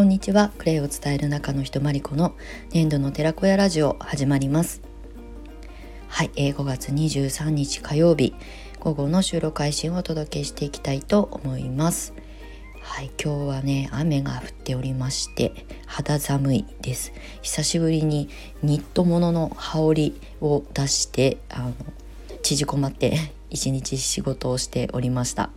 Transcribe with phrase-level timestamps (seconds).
[0.00, 0.50] こんにちは。
[0.56, 2.34] クレイを伝える中の人まりこの
[2.70, 4.80] 年度の寺子屋ラジオ始まります。
[6.08, 8.34] はい、えー、5月23日火曜日
[8.78, 12.14] 午後の収録配信をお届けしていきたいと思います。
[12.80, 17.12] はい今日はね雨が降っておりまして肌寒いです。
[17.42, 18.30] 久しぶりに
[18.62, 21.74] ニットものの羽織を出してあの
[22.42, 23.18] 縮こまって
[23.50, 25.50] 一日仕事をしておりました。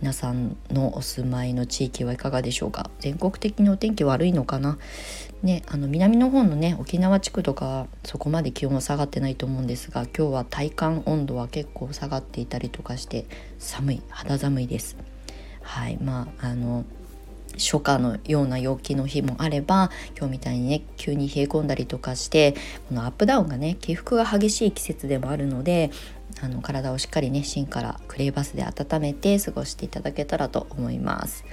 [0.00, 2.90] 皆さんのお住まいの地域はいかがでしょうか？
[3.00, 4.78] 全国的にお天気悪いのかな？
[5.42, 13.26] ねあの南の方のね沖縄地区とかそこまで気温は下がってないと思うんですが今日は体感温度は結構下がっていたりとかして
[13.58, 14.96] 寒い肌寒いです。
[15.62, 16.84] はいまああの
[17.54, 22.54] 初夏のような陽気の日もあれば今日みたいにね急に冷え込んだりとかして
[22.88, 25.90] このアップダウンがね起伏が激しい季節でもあるので
[26.40, 31.44] あの体をしっかりね芯からクレイバスで温めて過ごしていただけたらと思います。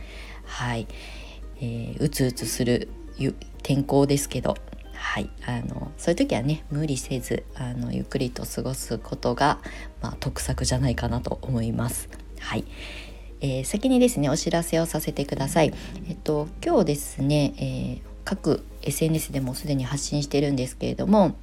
[0.45, 0.88] はい、
[1.58, 2.90] えー、うつうつする
[3.64, 4.56] 天候ですけど
[5.16, 9.59] はい、あのそういう時はね無理せずあのゆっくりと過ごすことが、
[10.02, 12.10] まあ、得策じゃないかなと思います。
[12.39, 12.66] はい、
[13.39, 15.73] えー、先にですねお知らせをさせてください。
[16.08, 21.36] えっと今日ですね、えー、各 SNS でもすでに発信してるんですけれども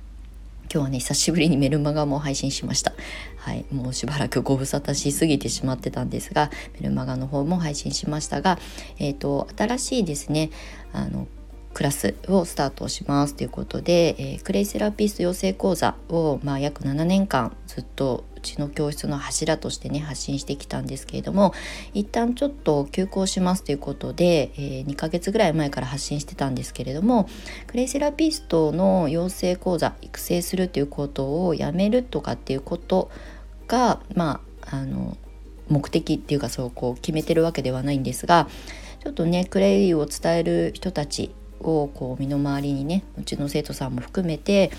[0.72, 2.94] 今日はね久しぶりにメルマガも配信しました。
[3.36, 8.58] はいもうしばらくご無沙汰しすぎてしまってたんですがメルマガの方も配信しましたが
[8.98, 10.50] えっ、ー、と新しいですね
[10.94, 11.26] あの
[11.74, 21.54] クラスをスタートしますということで、えー、クレイセラピスト養成講座を、まあ、約7年間ずっとちの教室の柱としてね発信してきたんですけれども
[21.94, 27.28] 一旦ちょっと休校しますということで、えー、2ヶ月ぐらい前から発信してたんですけれども
[27.66, 33.10] クレイセラピストの養成講座育成するということをやめるとかっていうこと
[33.68, 35.16] がまああの
[35.68, 38.48] 目的っていうかそうこう決めてるわけではないんですが
[39.02, 44.70] ちょっとねクレイを伝える人たちをこう身の回りにねうちの生徒さんも含めて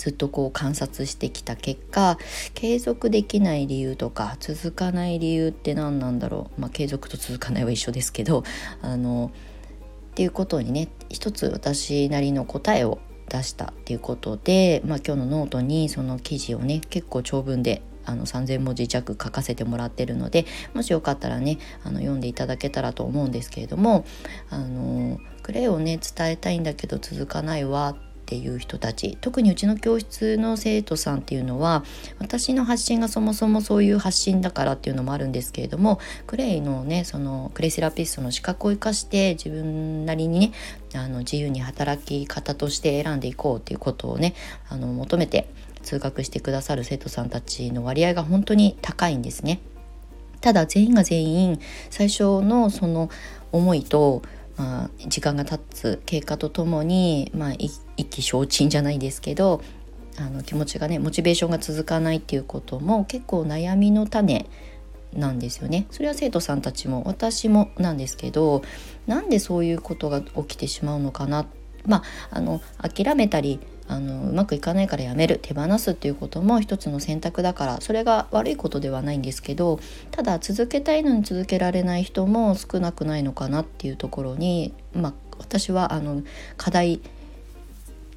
[0.00, 2.16] ずっとこう観察してきた結果
[2.54, 8.42] 継続できない理由とか続かない理由って何なんだろう、まあ、継続と続かないは一緒ですけど
[8.80, 9.30] あの
[10.12, 24.06] っていうことにね一つ私なりの答えを出したっていうことで、まあ、今日のノートにその記事をね結構長文であの3,000文字弱書かせてもらってるのでもしよかったらねあの読んでいただけたらと思うんですけれども
[24.48, 31.82] あのクレイをね伝えたいんだけど続かないわっていう人たち特にうちの教室の生徒さんっていうのは
[32.20, 35.98] 私の発信がそもそもそういう発信だからっていうのもあるんですけれども
[36.28, 40.52] クレイのねそのクレイセラピストの資格を生かして自分なりにね
[40.94, 44.36] あの自由に働き方として選んでいこうっていうことをね
[44.68, 45.50] あの求めて
[45.82, 49.60] 通学してくださる生徒さんたちの割合が本当に高いんですね。
[50.40, 51.60] ただ全員が全員
[51.90, 53.10] 最初のその
[53.50, 54.22] 思いと
[54.60, 59.62] まあ、時間が経つ経過とともに、まあ、一気消沈じゃないですけど
[60.18, 64.44] あの気持ちがねモチベーションが続かないっていうことも結構悩みの種
[65.14, 65.86] なんですよね。
[65.90, 68.62] それは生徒さんたちも私もなんですけど
[69.06, 71.46] なんでそういうことが起きてしまうのかな。
[71.86, 73.60] まああの諦めたり
[73.90, 79.80] あのうまくいかないからやめる手放すっていうことも一つの選択だからそれが悪いことではないんですけど
[80.12, 86.22] ただ続けたいのに続けられない人も少なくないのかなっていうところに、まあ、私はあの
[86.56, 87.00] 課題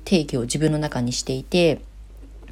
[0.05, 1.81] 定義を自分の中にしていて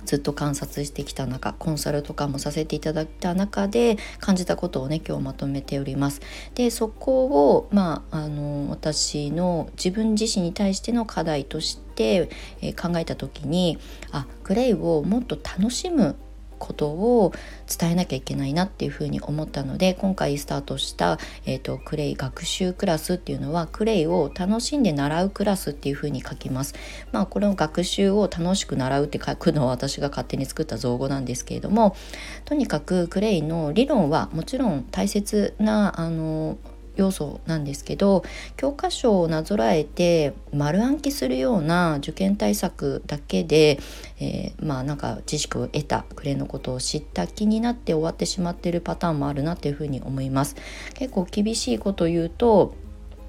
[0.06, 6.22] ずっと観察してきた中コンサルとかもさせていただいた中で感じたことをね今日まとめております。
[6.56, 13.78] でそこをまああの私の自分自身に対しての課題として、えー、考えた時に
[14.12, 16.16] あクレイをもっと楽しむ
[16.62, 17.34] ことを
[17.68, 21.18] 伝えなきゃいけないなっていうふうに思ったので今回スタートした、
[21.48, 26.76] えーと、クレイ学習クラスっていうのはクレイを楽しんで習うクラスっていうふうに書きます。
[27.12, 31.96] まあこの学習を楽しく習うって書くのは私が勝手に作った造語なんですけれども
[32.46, 36.58] とにかくクレイの理論はもちろん大切なあの
[36.96, 38.24] 要素なんですけど
[38.58, 43.80] 教科書をなぞらえて丸暗記するような受験対策だけで、
[44.20, 50.56] えー、まあなんか知識を得たクレのことを知った気になって終わってしまっているパターンもあるなっていうふうに思います。
[50.94, 52.76] 結構厳しいこと言うと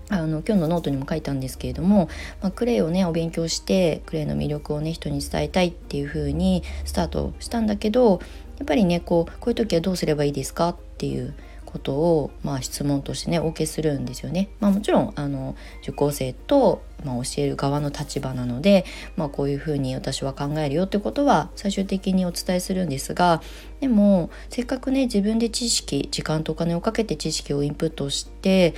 [0.09, 2.09] あの今日のノートにも書いたんですけれども、
[2.43, 8.21] まあ、クレイをねお勉強してクレイの魅力をね人に伝えたいっていう風にスタートしたんだけど
[8.59, 11.35] やっぱりねこうこういう時はどうすればいいですかっていう
[11.73, 14.51] ことを、まあ、質問としてねお受けするんですよね。
[14.61, 18.85] まあ、もちろんあの受講生と、まあ、教える側の立場なので、
[19.17, 23.43] まあ、こういうふうに私は考えるよってことは最終的にお伝えするんですが
[23.81, 28.75] でもせっかくね自分で知識時間とお金をかけて知識をインプットして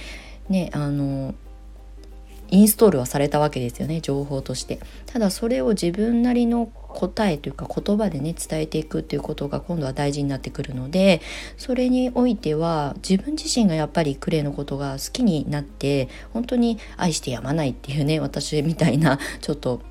[0.49, 1.35] ねあの
[2.50, 11.20] インストールはされたわけですよね情報としてただそれを自分なりの答えというか言葉でね伝えていくっていうことが今度は大事になってくるので
[11.58, 19.82] それにおいては自分自身がやっぱりクレイのことが好きになって本当に愛してやまないっていうね私みたいなちょっと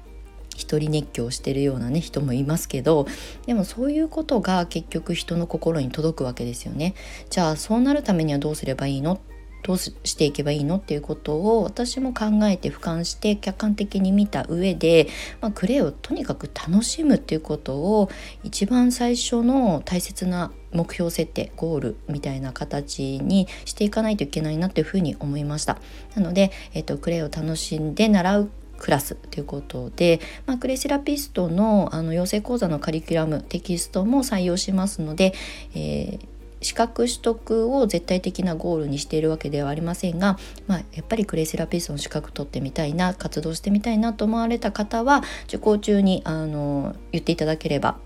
[0.55, 3.07] 一人熱狂してるようなね人もいますけど
[3.45, 6.93] でもそういうことが結局人の心に届くわけですよね。
[7.29, 9.19] じゃあそうなるためにはどうすればいいの？
[9.63, 10.75] どうしていけばいいの？
[10.75, 15.07] っていうことを私も考えて俯瞰して客観的に見た上で、
[15.41, 18.09] まあ、クレイをとにかく楽しむっていうことを
[18.43, 25.79] 一番最初の大切な目標設定ゴールみたいな形にしていかないといけないなっていうふうに思いました。
[26.15, 35.33] なので、えっと、クレイを楽しんで習うクラスということで、まあ、クレイセラピストのあの養成講座のカリキュラムテキストも採用しますので、
[35.73, 36.32] えー
[36.63, 40.37] 資格取得を絶対的なゴールにしているわけではありませんが、
[40.67, 47.97] まあ、やっぱりクレイセラピストの資格取ってみたいな活動してみたいなと思われた方は受講中にあの言っていただければ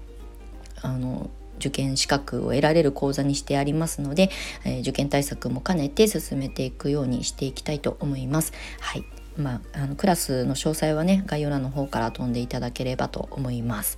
[0.81, 4.29] あの受験資格を得られる講座にしてありますので、
[4.63, 8.53] えー、受験対策も兼ねて進めていくようにしていきたいと思います。
[8.79, 9.03] はい
[9.37, 13.97] まあ、あのクラスの詳細はね概要欄の方から飛んでいただければと思います。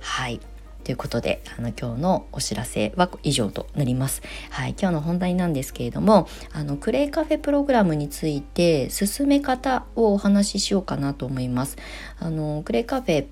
[0.00, 0.40] はい
[0.88, 4.22] ということであの今日のお知らせは以上となります。
[4.48, 11.76] はい、今日の本題なんですけれどもあのクレイカフェプログラムについて進め方をお話ししようかなと思います。
[12.18, 13.26] あのクレイカフェ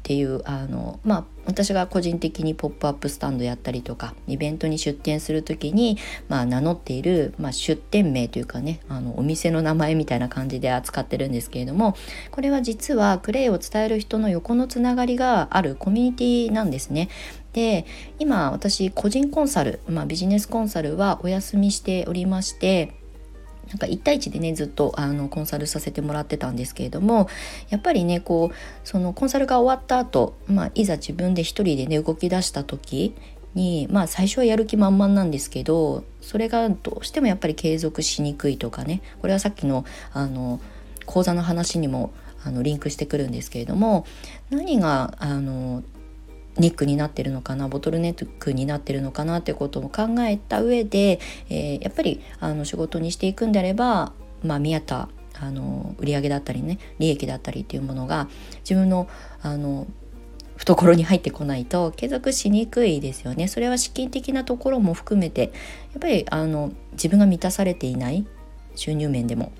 [0.00, 5.98] っていうあのまあ私が個人的にポップアップスタンドやったりとかイベントに出店する時に、
[6.28, 11.96] まあ、名乗っている、まあ、出店名というかねあのお店の名前みたいな感じで扱ってるんですけれども
[12.30, 17.08] これは実はクレイを伝える人の横のつながりがあるコミュニティなんですね。
[17.52, 17.84] で
[18.20, 22.99] 今私個人コンサル、まあ、ビジネスコンサルはお休みしておりまして
[23.70, 27.28] なんか1対1でねずっとあのコンサルさせてもらってたんですけれども
[27.68, 33.14] やっぱりねこうそのコンサルが終わった後、まあいざ自分で一人でね動き出した時
[33.54, 40.60] にまあ最初はやる気満々なんですけどそれがどうしてもやっぱり継続しにくいとかねこれはさっきのあの
[41.06, 42.12] 講座の話にも
[42.44, 44.06] あのリンクしてくるんですけれども
[44.50, 45.82] 何があの
[46.58, 54.12] ネックになってるのかなボトルネックになってるのかなってことも考えた上で、えー、やっぱりあの仕事にしていくんであれば、
[54.42, 55.08] まあ、見合った
[55.40, 58.28] あの売上だったりね利益だったりっていうものが
[58.60, 59.08] 自分の
[59.42, 59.86] あの
[60.56, 63.48] 懐に入ってこないと継続しにくいですよね。
[63.48, 65.52] それは資金的なところも含めて
[65.92, 68.26] やっぱりあの自分が満たされていない
[68.74, 69.52] 収入面でも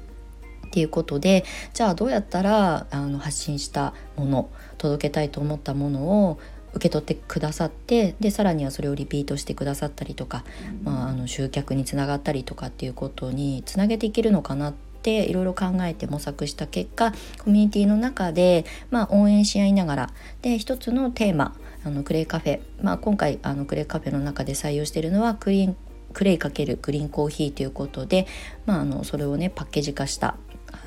[0.67, 6.39] っていうことでじゃあどうやったらあの発信したもの届けたいと思ったものを
[6.73, 10.45] 受け取ってくださってでさらにはそれをリピートしてくださったりとか、
[10.83, 17.13] まあ、あの集客につながったりとかっていうことにつなげていけるのかなっていろいろ考えて模索した結果
[17.43, 20.11] コミュニティの中で、まあ、応援し合いながら
[20.43, 25.77] で一つのテーマあのクレイカフェ、まあ、今回あのクレイカフェの中で採用しているのはクリーン
[26.13, 28.27] クレイかけるグリーンコーヒーということで、
[28.67, 30.37] まあ、あのそれをねパッケージ化した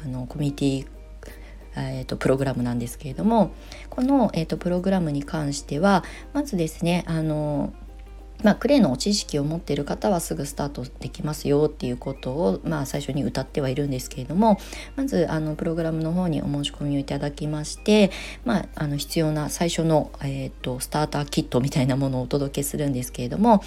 [0.03, 0.92] あのコミュニティ
[1.75, 3.51] えーと、プログラムなんですけれども
[3.89, 6.03] この、えーと、プログラムに関しては
[6.33, 7.73] まずですねあの
[8.43, 14.59] まあ、クレイの知識を持っている方はすぐスタートできますよっていうことを、まあ、最初に歌ってはいるんですけれども
[14.97, 18.11] まずあのプログラムの方にお申し込みをいただきまして、
[18.43, 23.63] まあ、あの必要な最初の、えーと、スターターキットみたいなものをお届けするんですけれども、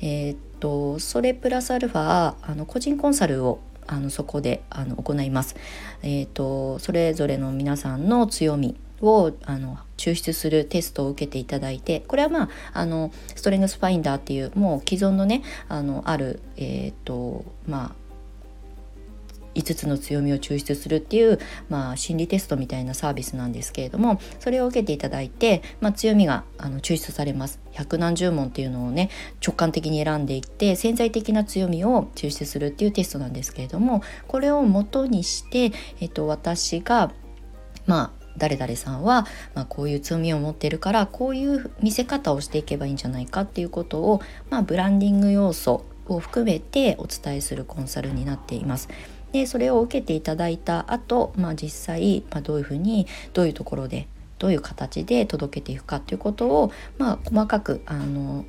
[0.00, 5.56] えー、とそれプラスアルファあの個人コンサルをあのそこであの行います。
[6.02, 17.99] えーと、それぞれの皆さんの強みをあの抽出するテストを受けていただいてこれはまああのストレングスファインダーっていうもう既存のねあのあるえっ、ー、とまあ
[19.54, 21.38] 5つの強みを抽出するっていう、
[21.68, 29.10] まあ、心理テストみたいなサービスなんですけれどもそれを受けていただいて、まあ、強みがあの抽出されます百何十問っていうのをね
[29.44, 37.12] 直感的に選んでいって潜在的な強みを抽出するっていうテストなんですけれどもこれを元にして、えっと、私が
[37.86, 48.88] まあ誰々さんは、まあ、こういう強みを持ってるからこういう見せ方をしていけばいいんじゃないかっていうことを、まあ、ブランディング要素を含めてお伝えするコンサルになっています。
[49.32, 54.08] でそれを受けていただいた後、まあ実際、まあ、どういうふうにどういうところで
[54.38, 58.44] どういう形で届けていくかということを、まあ、細かくあの、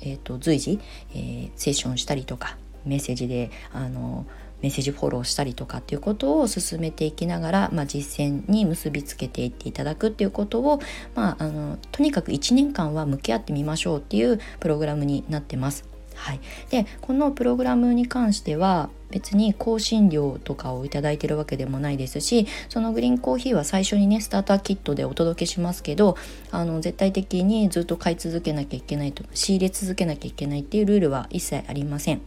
[0.00, 0.80] えーと、随時、
[1.14, 4.26] えー、セッションしたりとかメッセージであの
[4.62, 10.80] メッセージフォローしたりとかっていうことを進めていきながら、まあ、実践に結びつけていっていただくっていうことを、
[11.14, 15.84] まあ、あのとにかく1年間は向き合ってみましょうっていうプログラムになってます。
[16.14, 16.40] はい、
[16.70, 26.16] でこのプログラムに関しては別に香辛料とかを頂いてるわけでもないですしそのグリーンコーヒーは最初にねスターターキットでお届けしますけど
[26.50, 32.22] あの絶対的にずっと買い続けなきゃいけないと仕入れ続けなきゃいけないっていうルールは一切ありません。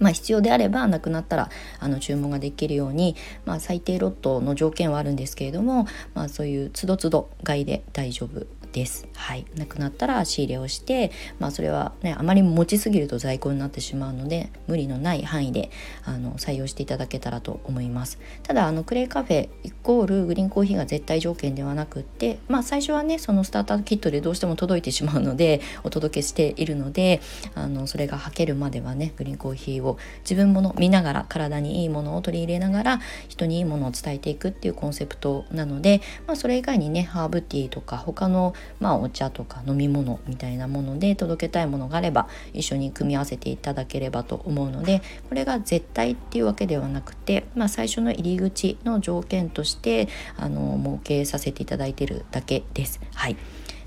[0.00, 9.06] まあ、必要であればなくなったらあの注文ができるように、まあ、最低ロットの条件はあるんですけれども、まあ、そういうつどつど買いで大丈夫です。
[9.14, 15.70] はい、なくなったら仕入れをして、まあ、それはねあまり持ちすぎると在庫になってしまうので無理のない範囲で
[16.04, 18.18] あの採用していただけたらと思います。
[18.42, 27.20] ただあのクレイカフェイコールグリーンコーヒーが絶対条件ではなくって、まあ、最初はねそのスターターキットでどうしても届いてしまうので お届けしているので
[27.54, 53.00] あのそれが履けるまではねグリーンコーヒーを自分もの見ながら体にいいものを取り入れながら人にいいものを伝えていくっていうコンセプトなので、まあ、それ以外にねハーブティーとか他のまあ、お茶とか飲み物みたいなもので届けたいものがあれば一緒に組み合わせていただければと思うのでこれが絶対っていうわけではなくて、まあ、最初の入り口の条件としてあの設けさせていただいてるだけです。
[53.14, 53.36] はい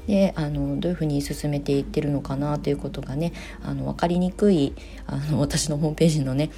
[0.08, 4.74] であのどういうふうに進めていってるのかなということがねあの分かりにくい
[5.06, 6.50] あの私のホームページのね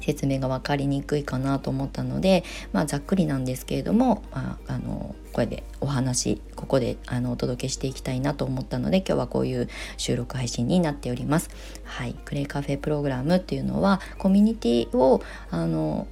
[0.00, 11.50] 説明が分かりにくいかなと思ったので、まあ、ざっくりなんですけれども、まあ、あのこれでお話ここであのお届けしていきたいなと思ったので今日はこういう収録配信になっております。
[11.84, 16.06] はい、クレイカフェプログラムっていうのはコミュニティをあの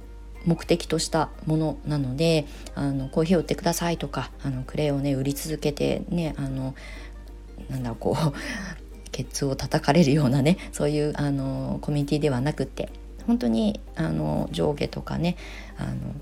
[0.45, 6.75] 目的としたものなのであのコーヒーを売ってくださいとかあのクレイをね売り続けてねあの
[7.69, 8.33] なんだろうこう
[9.11, 12.89] ケツを叩かれるようなねそういうあのコミュニティではなくて
[13.29, 15.37] 本当にあの上下とかね
[15.77, 16.15] あの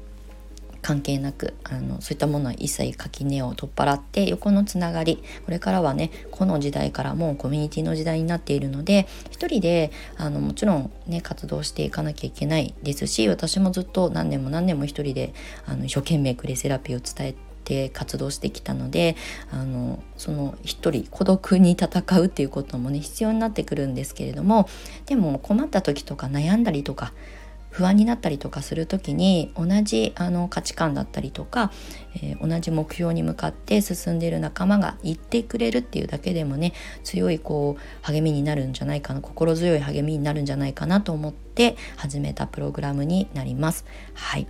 [0.81, 15.33] 関係なくあのそういったものは一切垣根を取っ払って横のつながりこれからはねこの時代からもうコミュニティの時代になっているので一人であのもちろんね活動していかなきゃいけないですし私もずっと何年も何年も一人で
[15.65, 19.17] あの一生懸命クレセラピーを伝えて活動してきたので
[19.51, 24.69] あのその一人孤独に戦うっていうこともね必要になってくるんですけれども
[25.05, 27.12] でも困った時とか悩んだりとか
[27.69, 31.71] 不安になったりとかする時に同じあの価値観だったりとか、
[32.15, 43.86] えー、同じ目標に向かって進んでいる仲間が言ってくれるっていうだけでもね強いこう励みになるんじゃないかな心強い励みになるんじゃないかなと思って始めたプログラムになります。
[44.13, 44.47] はい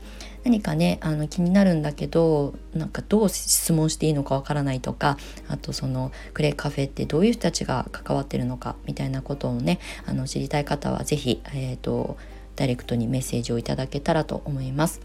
[0.48, 5.18] 何かねあの気になるんだけどなんかどう質問していいのかわからないとか
[5.50, 12.18] あとそのクレイカフェってどういう人たちが関わってるのかみたいなことをねあの知りたい方は是非え、ー、と
[12.56, 15.01] ダイレクトにメッセージをいただけたらと思います。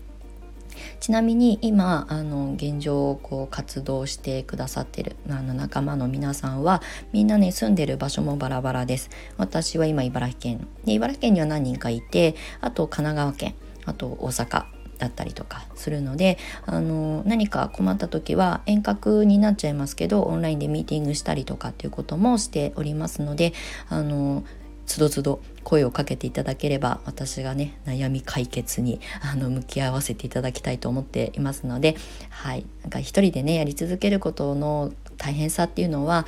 [1.01, 6.83] ちなみに今あの現状こう活動してくださってるあの仲間の皆さんは
[7.13, 9.11] みんなね住んでる場所もバラバラです。
[9.39, 10.69] 私は今茨城県。
[10.85, 13.55] で茨城県には何人かいてあと神奈川県
[13.87, 14.82] あと大阪。
[15.03, 23.53] だったりとかするのであの何か困った時は遠隔になっちゃいますけどオンラインでミーティングしたりとかっていうこともしておりますので
[23.89, 24.45] あの
[24.87, 31.97] つどつど声をかけていただければ私がね悩み解決にあの向き合わせていただきたいと思っていますので
[32.31, 32.65] はい。
[32.83, 36.27] なんか一人でねやり続けることの大変さっていうのは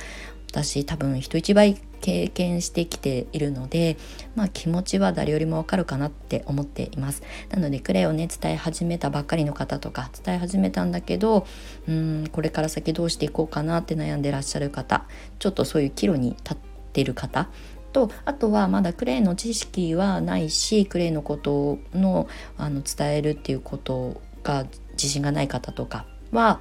[0.51, 3.97] 私多分人一倍経験してきているので、
[4.35, 7.23] まあ、気持ちは誰よりもわかるかなって思っています。
[7.49, 11.47] なのでクレイをね伝え始めたばっかりの方とか伝え始めたんだけど
[11.87, 15.05] うんこれから先どうしていこうかなって悩んでらっしゃる方
[15.39, 16.57] ちょっとそういう岐路に立っ
[16.93, 17.49] てる方
[17.91, 22.27] とあとはまだクレイの知識はないしクレイのことの
[22.59, 26.59] あの伝えるっていうことが自信がない方とかは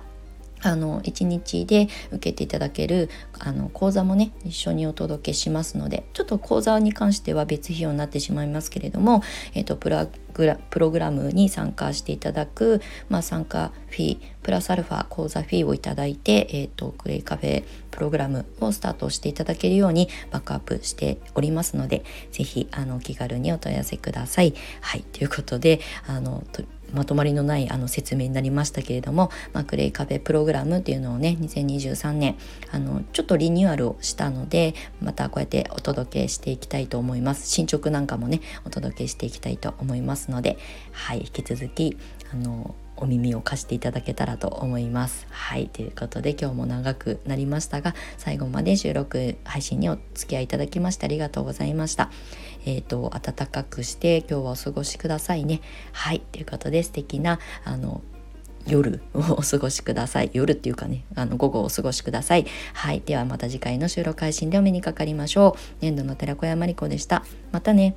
[0.64, 9.22] あの1日で受けていただけるあの講座もね一緒にお届けしますのでちょっと講座に関しては別費用になってしまいますけれども、
[9.54, 24.54] えーと、プラグラプログラムに参加していただく、まあ、参加フィープラスアルファ講座フィーをいただいて、えーと、クレイカフェプログラムをスタートしていただけるようにバックアップしておりますので是非お気軽にお問い合わせください。
[24.80, 26.42] はいということであの
[26.94, 32.36] まとまりのないあの説明になりましたけれども、まあ、クレイカフェプログラムっていうのをね2023年
[32.70, 37.48] あのちょっとリニューアルをしたのでまたこうやってお届けしていきたいと思います。
[37.48, 40.58] 進捗なんかもねお届けしていきたいと思いますので
[40.92, 41.96] はい引き続き
[42.32, 45.26] あのお耳を貸していただけたらと思います。
[45.30, 52.10] はいということで今日も長くなりましたが最後まで収録配信にお付き合いいただきましてありがとうございました。
[52.66, 55.60] えっ、ー、と暖かくして今日はお過ごしくださいね。
[55.92, 58.02] はいということで素敵なあの
[58.66, 60.30] 夜をお過ごしください。
[60.32, 62.46] 夜っていうかね、あの午後をお過ごしください。
[62.72, 63.02] はい。
[63.04, 65.60] ではまた次回の収録配信でお目にかかりましょう。
[65.80, 67.24] 年度の寺子屋まりこでした。
[67.52, 67.94] またね。